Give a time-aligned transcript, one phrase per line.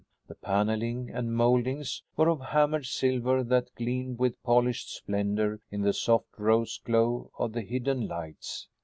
[0.27, 5.93] The paneling and mouldings were of hammered silver that gleamed with polished splendor in the
[5.93, 8.67] soft rose glow of the hidden lights.